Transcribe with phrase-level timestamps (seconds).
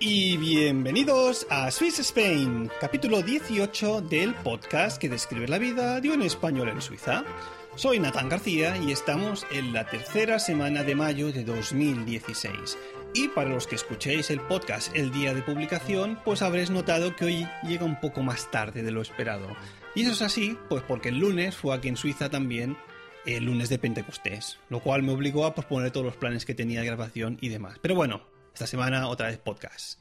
[0.00, 6.22] Y bienvenidos a Swiss Spain, capítulo 18 del podcast que describe la vida de un
[6.22, 7.24] español en Suiza.
[7.78, 12.76] Soy Natán García y estamos en la tercera semana de mayo de 2016.
[13.14, 17.26] Y para los que escuchéis el podcast el día de publicación, pues habréis notado que
[17.26, 19.46] hoy llega un poco más tarde de lo esperado.
[19.94, 22.76] Y eso es así, pues porque el lunes fue aquí en Suiza también
[23.26, 26.80] el lunes de Pentecostés, lo cual me obligó a posponer todos los planes que tenía
[26.80, 27.78] de grabación y demás.
[27.80, 30.00] Pero bueno, esta semana otra vez podcast.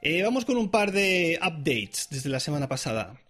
[0.00, 3.20] Eh, vamos con un par de updates desde la semana pasada.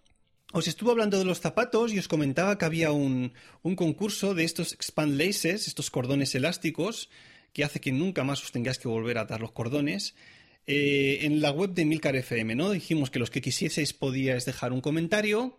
[0.53, 3.33] Os estuve hablando de los zapatos y os comentaba que había un,
[3.77, 7.11] concurso de estos expand laces, estos cordones elásticos,
[7.53, 10.15] que hace que nunca más os tengáis que volver a atar los cordones.
[10.67, 12.71] Eh, en la web de Milcar FM, ¿no?
[12.71, 15.57] Dijimos que los que quisieseis podíais dejar un comentario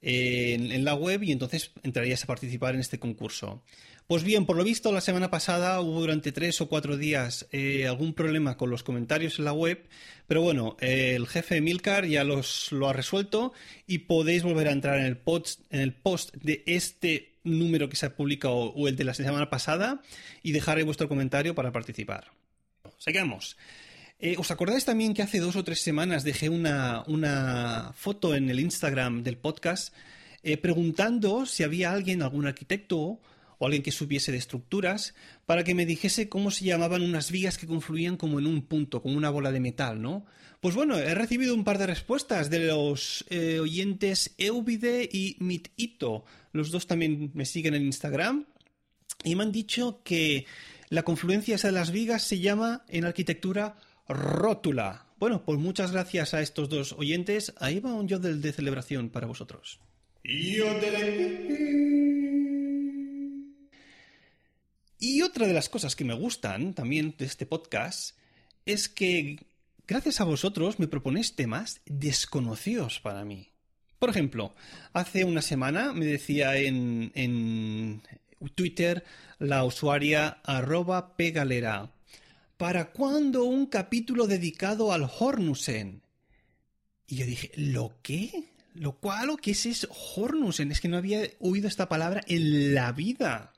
[0.00, 3.62] eh, en, la web y entonces entrarías a participar en este concurso.
[4.06, 7.86] Pues bien, por lo visto, la semana pasada hubo durante tres o cuatro días eh,
[7.86, 9.86] algún problema con los comentarios en la web,
[10.26, 13.52] pero bueno, eh, el jefe Milcar ya los, lo ha resuelto
[13.86, 17.96] y podéis volver a entrar en el, post, en el post de este número que
[17.96, 20.00] se ha publicado o el de la semana pasada
[20.42, 22.28] y dejar vuestro comentario para participar.
[22.98, 23.56] Seguimos.
[24.20, 28.60] Eh, ¿Os acordáis también que hace dos o tres semanas dejé una, foto en el
[28.60, 29.94] Instagram del podcast
[30.62, 33.20] preguntando si había alguien, algún arquitecto
[33.58, 35.14] o alguien que supiese de estructuras,
[35.46, 39.02] para que me dijese cómo se llamaban unas vigas que confluían como en un punto,
[39.02, 40.24] como una bola de metal, ¿no?
[40.60, 46.24] Pues bueno, he recibido un par de respuestas de los eh, oyentes Euvide y Mitito.
[46.52, 48.46] Los dos también me siguen en Instagram
[49.24, 50.46] y me han dicho que
[50.88, 53.76] la confluencia de las vigas se llama en arquitectura
[54.08, 55.06] rótula.
[55.18, 57.52] Bueno, pues muchas gracias a estos dos oyentes.
[57.58, 59.80] Ahí va un yodel de celebración para vosotros.
[65.00, 68.16] Y otra de las cosas que me gustan también de este podcast
[68.66, 69.38] es que
[69.86, 73.52] gracias a vosotros me proponéis temas desconocidos para mí.
[73.98, 74.54] Por ejemplo,
[74.92, 78.02] hace una semana me decía en, en
[78.54, 79.04] Twitter
[79.38, 81.90] la usuaria arroba pegalera,
[82.58, 86.02] ¿para cuándo un capítulo dedicado al Hornusen?
[87.06, 88.50] Y yo dije, ¿lo qué?
[88.74, 89.88] ¿Lo cual o qué es eso?
[90.16, 90.72] Hornusen?
[90.72, 93.52] Es que no había oído esta palabra en la vida.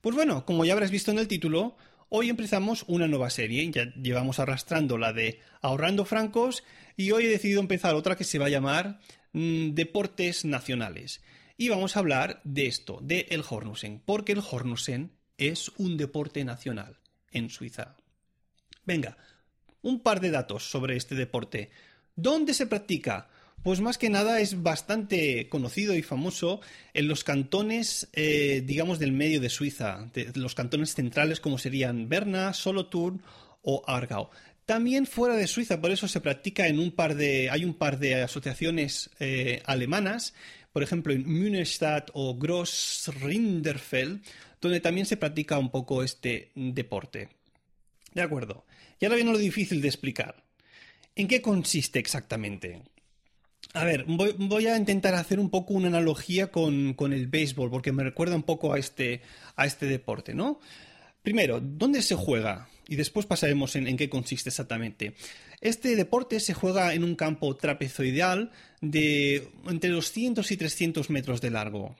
[0.00, 1.76] Pues bueno, como ya habrás visto en el título,
[2.08, 3.70] hoy empezamos una nueva serie.
[3.70, 6.64] Ya llevamos arrastrando la de Ahorrando Francos
[6.96, 8.98] y hoy he decidido empezar otra que se va a llamar
[9.32, 11.22] mm, Deportes Nacionales.
[11.56, 16.44] Y vamos a hablar de esto, de el Hornusen, porque el Hornusen es un deporte
[16.44, 17.01] nacional
[17.32, 17.96] en Suiza.
[18.84, 19.16] Venga,
[19.82, 21.70] un par de datos sobre este deporte.
[22.16, 23.28] ¿Dónde se practica?
[23.62, 26.60] Pues más que nada es bastante conocido y famoso
[26.94, 32.54] en los cantones, eh, digamos, del medio de Suiza, los cantones centrales como serían Berna,
[32.54, 33.22] Solothurn
[33.62, 34.30] o Aargau.
[34.66, 38.00] También fuera de Suiza, por eso se practica en un par de, hay un par
[38.00, 40.34] de asociaciones eh, alemanas,
[40.72, 44.22] por ejemplo en Münsterstadt o Grossrinderfeld,
[44.62, 47.28] donde también se practica un poco este deporte.
[48.14, 48.64] De acuerdo.
[48.98, 50.42] Y ahora viene lo difícil de explicar.
[51.16, 52.82] ¿En qué consiste exactamente?
[53.74, 58.04] A ver, voy, a intentar hacer un poco una analogía con, el béisbol, porque me
[58.04, 59.22] recuerda un poco a este,
[59.56, 60.60] a este deporte, ¿no?
[61.22, 62.68] Primero, ¿dónde se juega?
[62.86, 65.14] Y después pasaremos en, qué consiste exactamente.
[65.60, 68.50] Este deporte se juega en un campo trapezoidal
[68.80, 71.96] de entre 200 y 300 metros de largo.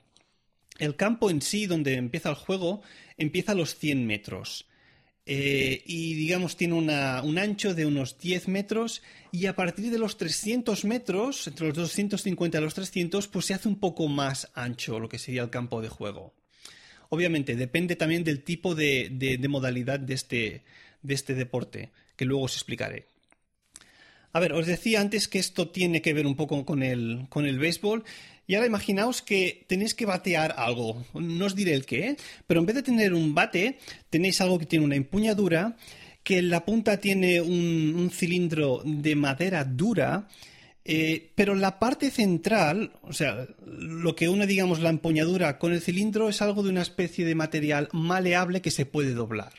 [0.79, 2.81] El campo en sí, donde empieza el juego,
[3.17, 4.67] empieza a los 100 metros.
[5.25, 10.17] Eh, y digamos tiene un ancho de unos 10 metros y a partir de los
[10.17, 14.99] 300 metros, entre los 250 y los 300, pues se hace un poco más ancho
[14.99, 16.33] lo que sería el campo de juego.
[17.07, 20.63] Obviamente depende también del tipo de, modalidad de este,
[21.03, 23.05] de este deporte, que luego os explicaré.
[24.33, 27.45] A ver, os decía antes que esto tiene que ver un poco con el, con
[27.45, 28.03] el béisbol.
[28.45, 31.05] Y ahora imaginaos que tenéis que batear algo.
[31.13, 33.77] No os diré el qué, pero en vez de tener un bate,
[34.09, 35.77] tenéis algo que tiene una empuñadura,
[36.23, 40.27] que en la punta tiene un, cilindro de madera dura,
[40.83, 45.81] eh, pero la parte central, o sea, lo que une, digamos, la empuñadura con el
[45.81, 49.53] cilindro es algo de una especie de material maleable que se puede doblar.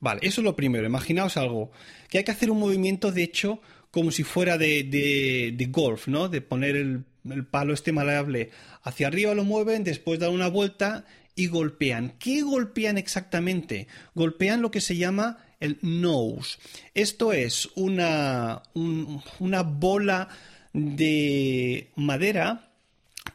[0.00, 0.84] Vale, eso es lo primero.
[0.84, 1.70] Imaginaos algo,
[2.08, 3.60] que hay que hacer un movimiento, de hecho,
[3.92, 6.28] como si fuera de, de golf, ¿no?
[6.28, 8.50] De poner el el palo este maleable
[8.82, 11.04] hacia arriba lo mueven, después dan una vuelta
[11.34, 12.14] y golpean.
[12.18, 13.86] ¿Qué golpean exactamente?
[14.14, 16.58] Golpean lo que se llama el nose.
[16.94, 20.28] Esto es una, una bola
[20.72, 22.72] de madera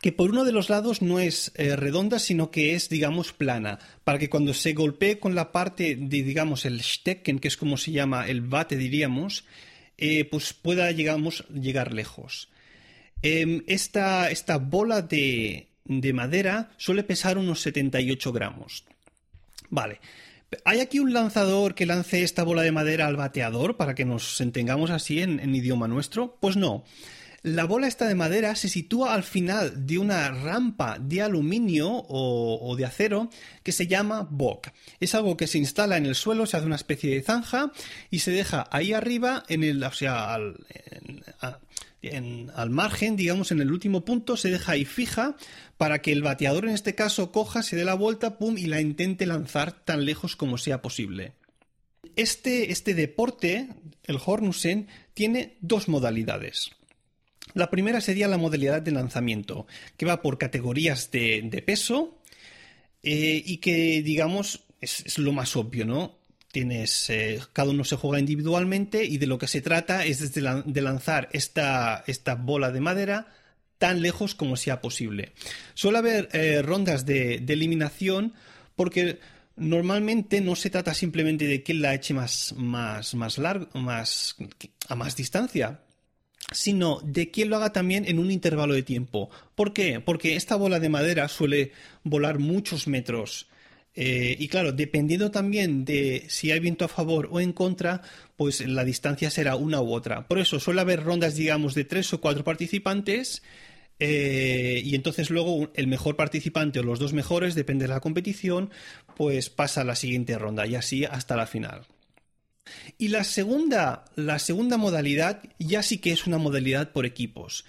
[0.02, 3.80] que por uno de los lados no es eh, redonda, sino que es, digamos, plana,
[4.04, 7.78] para que cuando se golpee con la parte de, digamos, el stecken, que es como
[7.78, 9.46] se llama el bate, diríamos,
[9.98, 12.50] eh, pues pueda, llegar lejos.
[13.22, 18.86] Em, esta, bola de, de, madera suele pesar unos 78 gramos.
[19.70, 20.00] Vale.
[20.64, 24.40] ¿Hay aquí un lanzador que lance esta bola de madera al bateador para que nos
[24.40, 26.38] entendamos así en idioma nuestro?
[26.40, 26.86] Pues no.
[27.44, 32.76] La bola esta de madera se sitúa al final de una rampa de aluminio o,
[32.76, 33.30] de acero
[33.64, 34.70] que se llama BOC.
[35.00, 37.72] Es algo que se instala en el suelo, se hace una especie de zanja
[38.10, 40.58] y se deja ahí arriba, en el, o sea, al,
[42.56, 45.36] al margen, digamos, en el último punto, se deja ahí fija
[45.78, 48.82] para que el bateador en este caso coja, se dé la vuelta, pum, y la
[48.82, 51.34] intente lanzar tan lejos como sea posible.
[52.16, 53.70] Este, este deporte,
[54.06, 56.72] el Hornusen, tiene dos modalidades.
[57.54, 59.68] La primera sería la modalidad de lanzamiento,
[59.98, 62.22] que va por categorías de, peso
[63.04, 66.18] eh, y que, digamos, es, lo más obvio, ¿no?
[66.52, 70.82] Tienes, eh, cada uno se juega individualmente y de lo que se trata es de,
[70.82, 73.28] lanzar esta, esta, bola de madera
[73.78, 75.34] tan lejos como sea posible.
[75.74, 78.34] Suele haber eh, rondas de, eliminación
[78.76, 79.20] porque
[79.56, 84.36] normalmente no se trata simplemente de quién la eche más, más, más largo, más,
[84.88, 85.82] a más distancia,
[86.52, 89.30] sino de quién lo haga también en un intervalo de tiempo.
[89.56, 90.00] ¿Por qué?
[90.00, 91.72] Porque esta bola de madera suele
[92.04, 93.48] volar muchos metros.
[94.00, 98.04] Eh, y claro, dependiendo también de si hay viento a favor o en contra,
[98.36, 100.28] pues la distancia será una u otra.
[100.28, 103.42] Por eso suele haber rondas, digamos, de tres o cuatro participantes.
[104.00, 108.70] Eh, y entonces luego el mejor participante o los dos mejores, depende de la competición,
[109.16, 111.82] pues pasa a la siguiente ronda y así hasta la final.
[112.98, 117.66] Y la segunda, la segunda modalidad ya sí que es una modalidad por equipos.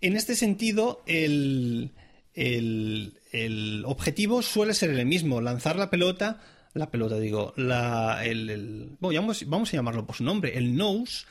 [0.00, 1.92] En este sentido, el,
[2.34, 6.40] el, objetivo suele ser el mismo, lanzar la pelota,
[6.74, 11.26] la pelota digo, la, el, vamos, a llamarlo por su nombre, el nose,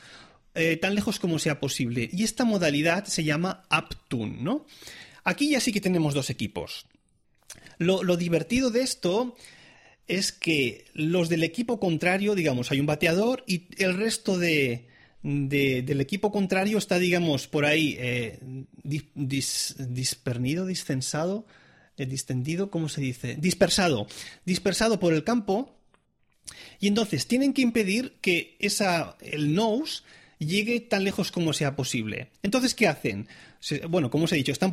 [0.54, 2.08] eh, tan lejos como sea posible.
[2.12, 4.66] Y esta modalidad se llama Uptune, ¿no?
[5.24, 6.86] Aquí ya sí que tenemos dos equipos.
[7.78, 9.36] Lo, lo divertido de esto
[10.10, 14.88] es que los del equipo contrario, digamos, hay un bateador y el resto de,
[15.22, 18.40] del equipo contrario está, digamos, por ahí eh,
[18.82, 21.46] dispernido, discensado,
[21.96, 23.36] eh, distendido, ¿cómo se dice?
[23.38, 24.08] Dispersado,
[24.44, 25.76] dispersado por el campo.
[26.80, 30.02] Y entonces tienen que impedir que esa, el nose
[30.38, 32.30] llegue tan lejos como sea posible.
[32.42, 33.28] Entonces, ¿qué hacen?
[33.88, 34.72] bueno, como os he dicho, están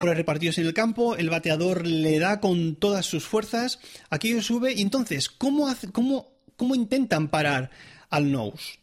[0.00, 4.80] Repartidos en el campo, el bateador le da con todas sus fuerzas, aquello sube y
[4.80, 7.70] entonces, ¿cómo, hace, cómo, cómo intentan parar
[8.08, 8.78] al nose?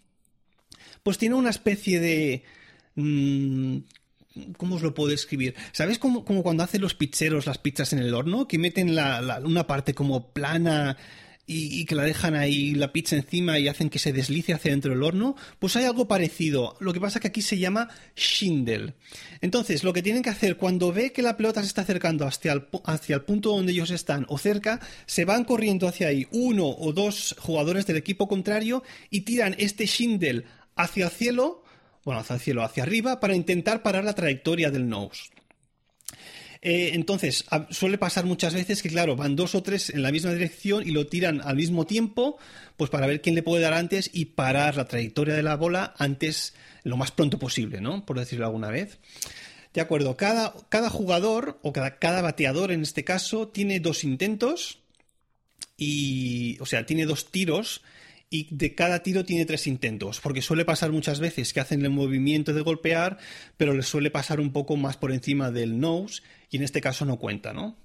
[1.01, 2.43] Pues tiene una especie de...
[2.95, 3.77] Mmm,
[4.57, 5.55] ¿Cómo os lo puedo describir?
[5.71, 8.47] ¿Sabes cómo, cuando hacen los pizzeros las pizzas en el horno?
[8.47, 10.95] Que meten una parte como plana
[11.49, 14.91] y, que la dejan ahí la pizza encima y hacen que se deslice hacia dentro
[14.91, 16.75] del horno, pues hay algo parecido.
[16.81, 17.87] Lo que pasa que aquí se llama
[18.17, 18.95] Schindel.
[19.39, 22.51] Entonces, lo que tienen que hacer cuando ve que la pelota se está acercando hacia
[22.51, 22.67] el,
[23.07, 27.33] el punto donde ellos están o cerca, se van corriendo hacia ahí uno o dos
[27.39, 30.43] jugadores del equipo contrario y tiran este Schindel
[30.75, 31.63] hacia el cielo,
[32.03, 35.29] bueno, hacia el cielo, hacia arriba, para intentar parar la trayectoria del nose.
[36.61, 40.33] Eh, entonces, suele pasar muchas veces que, claro, van dos o tres en la misma
[40.33, 42.37] dirección y lo tiran al mismo tiempo,
[42.77, 45.93] pues para ver quién le puede dar antes y parar la trayectoria de la bola
[45.97, 48.05] antes, lo más pronto posible, ¿no?
[48.05, 48.99] Por decirlo alguna vez.
[49.73, 54.79] De acuerdo, cada, cada jugador, o cada, cada bateador en este caso, tiene dos intentos
[55.77, 57.81] y, o sea, tiene dos tiros
[58.29, 61.91] y de cada tiro tiene tres intentos, porque suele pasar muchas veces que hacen el
[61.91, 63.17] movimiento de golpear,
[63.55, 67.05] pero les suele pasar un poco más por encima del nose y en este caso
[67.05, 67.77] no cuenta, ¿no?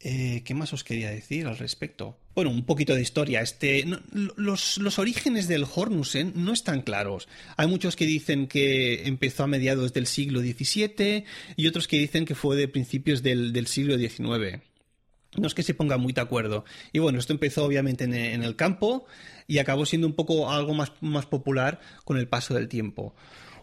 [0.00, 2.16] Eh, ¿Qué más os quería decir al respecto?
[2.34, 3.40] Bueno, un poquito de historia.
[3.40, 7.26] Este, los, los, orígenes del Hornusen no están claros.
[7.56, 11.24] Hay muchos que dicen que empezó a mediados del siglo XVII
[11.56, 14.62] y otros que dicen que fue de principios del, del siglo XIX.
[15.36, 16.64] No es que se ponga muy de acuerdo.
[16.92, 19.04] Y bueno, esto empezó obviamente en, el campo
[19.46, 23.14] y acabó siendo un poco algo más, más popular con el paso del tiempo.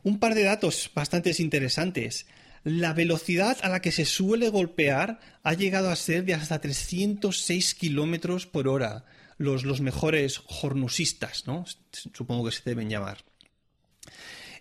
[0.04, 2.28] Un par de datos bastante interesantes.
[2.64, 7.74] La velocidad a la que se suele golpear ha llegado a ser de hasta 306
[7.76, 9.06] kilómetros por hora.
[9.38, 11.66] Los, los, mejores hornusistas, ¿no?
[12.14, 13.26] Supongo que se deben llamar.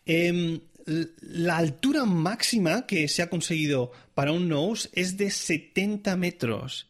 [0.04, 0.60] Em,
[1.20, 6.88] la altura máxima que se ha conseguido para un nose es de 70 metros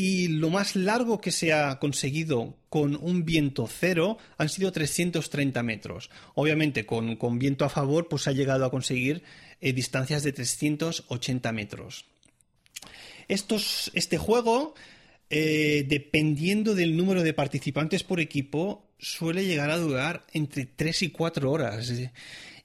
[0.00, 5.62] y lo más largo que se ha conseguido con un viento cero han sido 330
[5.62, 6.08] metros.
[6.34, 9.22] Obviamente con, viento a favor pues ha llegado a conseguir
[9.60, 12.06] eh, distancias de 380 metros.
[13.28, 14.74] este juego,
[15.28, 21.10] eh, dependiendo del número de participantes por equipo, suele llegar a durar entre 3 y
[21.10, 21.92] 4 horas.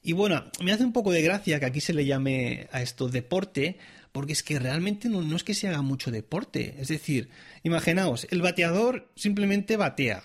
[0.01, 3.09] Y bueno, me hace un poco de gracia que aquí se le llame a esto
[3.09, 3.77] deporte,
[4.15, 6.75] porque es que realmente no, es que se haga mucho deporte.
[6.79, 7.27] Es decir,
[7.63, 10.23] imaginaos, el bateador simplemente batea.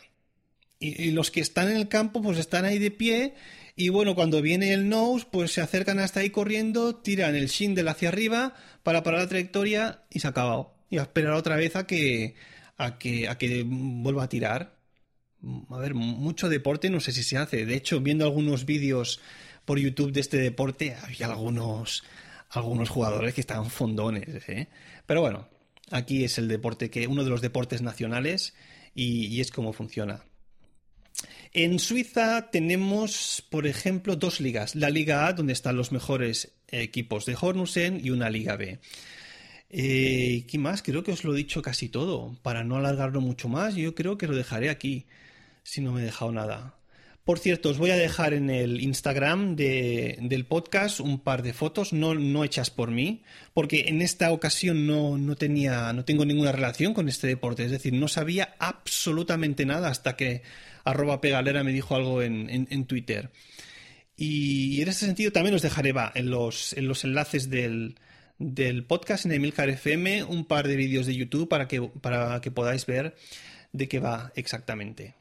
[0.78, 3.34] Y, los que están en el campo, pues están ahí de pie.
[3.74, 7.90] Y bueno, cuando viene el nose, pues se acercan hasta ahí corriendo, tiran el shingle
[7.90, 8.54] hacia arriba
[8.84, 10.72] para parar la trayectoria y se ha acabado.
[10.88, 12.36] Y a esperar otra vez a que,
[12.76, 14.78] a que, a que vuelva a tirar.
[15.68, 17.66] A ver, mucho deporte no sé si se hace.
[17.66, 19.20] De hecho, viendo algunos vídeos
[19.64, 22.04] por YouTube de este deporte, había algunos
[22.50, 24.48] algunos jugadores que están fondones.
[24.48, 24.68] ¿eh?
[25.06, 25.48] Pero bueno,
[25.90, 28.54] aquí es el deporte que, uno de los deportes nacionales
[28.94, 30.24] y, es como funciona.
[31.52, 34.74] En Suiza tenemos, por ejemplo, dos ligas.
[34.74, 38.78] La Liga A, donde están los mejores equipos de Hornusen, y una Liga B.
[39.70, 40.82] Eh, ¿Qué más?
[40.82, 42.36] Creo que os lo he dicho casi todo.
[42.42, 45.06] Para no alargarlo mucho más, yo creo que lo dejaré aquí,
[45.62, 46.79] si no me he dejado nada.
[47.24, 51.92] Por cierto, os voy a dejar en el Instagram del podcast un par de fotos,
[51.92, 53.22] no, no hechas por mí,
[53.52, 57.70] porque en esta ocasión no, no, tenía, no tengo ninguna relación con este deporte, es
[57.70, 60.42] decir, no sabía absolutamente nada hasta que
[60.82, 63.30] arroba pegalera me dijo algo en, Twitter.
[64.16, 67.96] Y en ese sentido también os dejaré va, en, los, en los enlaces del,
[68.38, 72.50] del podcast en Emilcar FM un par de vídeos de YouTube para que, para que
[72.50, 73.14] podáis ver
[73.72, 75.19] de qué va exactamente.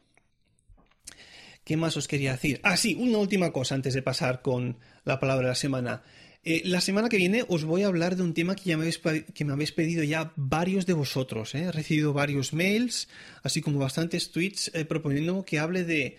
[1.69, 2.59] ¿Qué más os quería decir?
[2.63, 6.01] Ah, sí, una última cosa antes de pasar con la palabra de la semana.
[6.43, 8.85] Eh, la semana que viene os voy a hablar de un tema que, ya me,
[8.85, 11.53] habéis, que me habéis pedido ya varios de vosotros.
[11.53, 11.65] ¿eh?
[11.65, 13.07] He recibido varios mails,
[13.43, 16.17] así como bastantes tweets eh, proponiendo que hable de...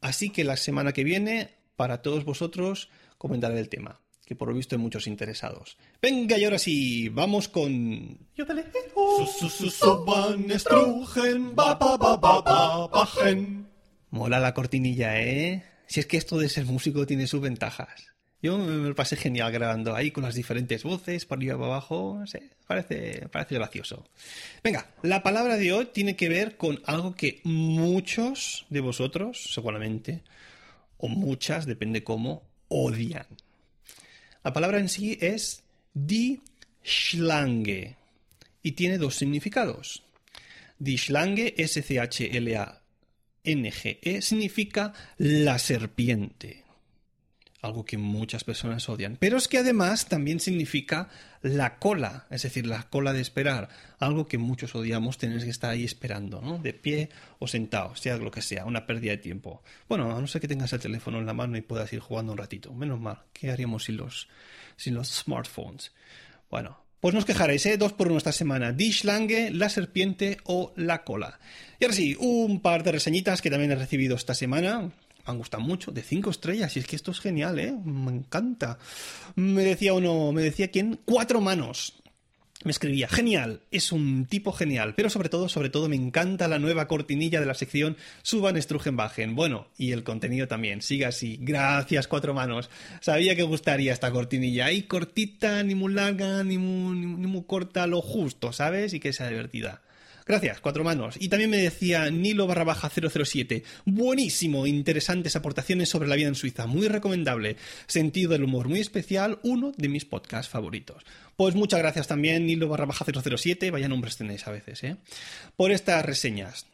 [0.00, 4.00] Así que la semana que viene, para todos vosotros, comentaré el tema
[4.30, 5.76] que por lo visto hay muchos interesados.
[6.00, 8.16] Venga, y ahora sí, vamos con...
[14.10, 15.64] Mola la cortinilla, ¿eh?
[15.88, 18.12] Si es que esto de ser músico tiene sus ventajas.
[18.40, 22.18] Yo me lo pasé genial grabando ahí con las diferentes voces, para arriba, para abajo,
[22.20, 24.06] no sé, parece, parece gracioso.
[24.62, 30.22] Venga, la palabra de hoy tiene que ver con algo que muchos de vosotros, seguramente,
[30.98, 33.26] o muchas, depende cómo, odian.
[34.42, 36.40] La palabra en sí es die
[36.82, 37.96] Schlange
[38.62, 40.02] y tiene dos significados.
[40.78, 42.80] Die Schlange, S-C-H-L-A,
[43.44, 46.64] NGE significa la serpiente
[47.62, 49.16] algo que muchas personas odian.
[49.18, 51.08] Pero es que además también significa
[51.42, 55.70] la cola, es decir, la cola de esperar, algo que muchos odiamos, tener que estar
[55.70, 56.58] ahí esperando, ¿no?
[56.58, 59.62] De pie o sentado, sea lo que sea, una pérdida de tiempo.
[59.88, 62.32] Bueno, a no ser que tengas el teléfono en la mano y puedas ir jugando
[62.32, 62.72] un ratito.
[62.72, 64.28] Menos mal, ¿qué haríamos sin los,
[64.76, 65.92] sin los smartphones?
[66.50, 67.78] Bueno, pues no os quejaréis, ¿eh?
[67.78, 68.72] Dos por uno esta semana.
[68.72, 71.40] Dishlange, la serpiente o la cola.
[71.78, 74.90] Y ahora sí, un par de reseñitas que también he recibido esta semana
[75.30, 77.72] han gustado mucho, de cinco estrellas, y es que esto es genial, ¿eh?
[77.84, 78.78] Me encanta.
[79.34, 81.94] Me decía uno, me decía quién, cuatro manos.
[82.62, 86.58] Me escribía, genial, es un tipo genial, pero sobre todo, sobre todo me encanta la
[86.58, 89.34] nueva cortinilla de la sección Suban Strugenbachen.
[89.34, 91.38] Bueno, y el contenido también, siga así.
[91.40, 92.68] Gracias, cuatro manos.
[93.00, 94.66] Sabía que gustaría esta cortinilla.
[94.66, 98.92] Ahí cortita, ni muy larga, ni muy, ni muy corta, lo justo, ¿sabes?
[98.92, 99.80] Y que sea divertida.
[100.30, 101.16] Gracias, cuatro manos.
[101.18, 103.64] Y también me decía Nilo barra baja 007.
[103.84, 106.68] Buenísimo, interesantes aportaciones sobre la vida en Suiza.
[106.68, 107.56] Muy recomendable.
[107.88, 111.02] Sentido del humor muy especial, uno de mis podcasts favoritos.
[111.34, 113.72] Pues muchas gracias también, Nilo barra baja 007.
[113.72, 114.98] Vaya nombres tenéis a veces, ¿eh?
[115.56, 116.66] Por estas reseñas.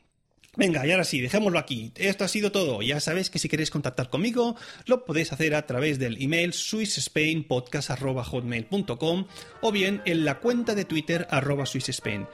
[0.55, 1.93] Venga, y ahora sí, dejémoslo aquí.
[1.97, 2.83] Esto ha sido todo.
[2.83, 9.27] Ya sabéis que si queréis contactar conmigo, lo podéis hacer a través del email swissspainpodcast.com
[9.63, 12.27] o bien en la cuenta de Twitter arroba swissspain.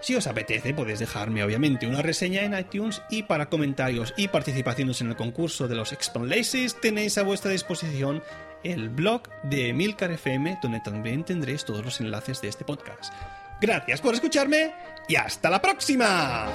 [0.00, 5.00] Si os apetece, podéis dejarme obviamente una reseña en iTunes y para comentarios y participaciones
[5.00, 8.22] en el concurso de los Laces tenéis a vuestra disposición
[8.62, 13.12] el blog de Milcar FM donde también tendréis todos los enlaces de este podcast.
[13.60, 14.72] Gracias por escucharme
[15.08, 16.46] y hasta la próxima.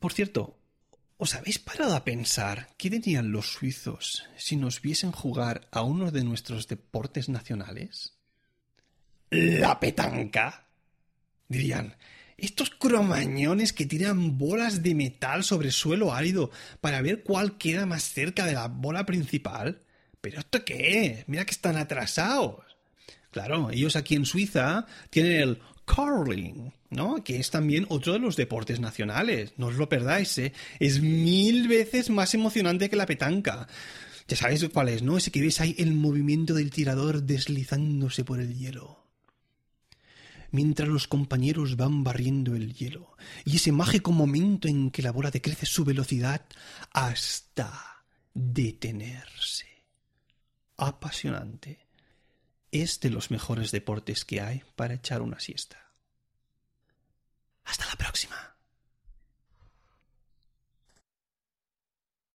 [0.00, 0.58] Por cierto,
[1.16, 6.10] ¿os habéis parado a pensar qué dirían los suizos si nos viesen jugar a uno
[6.10, 8.14] de nuestros deportes nacionales?
[9.30, 10.68] La petanca.
[11.48, 11.96] Dirían,
[12.36, 18.04] estos cromañones que tiran bolas de metal sobre suelo árido para ver cuál queda más
[18.04, 19.82] cerca de la bola principal.
[20.20, 21.24] ¿Pero esto qué?
[21.26, 22.64] Mira que están atrasados.
[23.30, 27.22] Claro, ellos aquí en Suiza tienen el curling, ¿no?
[27.22, 29.52] Que es también otro de los deportes nacionales.
[29.56, 30.52] No os lo perdáis, ¿eh?
[30.80, 33.66] Es mil veces más emocionante que la petanca.
[34.26, 35.16] Ya sabéis cuál es, ¿no?
[35.16, 39.04] Ese que ves ahí el movimiento del tirador deslizándose por el hielo.
[40.50, 43.16] Mientras los compañeros van barriendo el hielo.
[43.44, 46.46] Y ese mágico momento en que la bola decrece su velocidad
[46.92, 49.66] hasta detenerse.
[50.76, 51.83] Apasionante
[52.74, 55.92] es de los mejores deportes que hay para echar una siesta.
[57.64, 58.53] Hasta la próxima.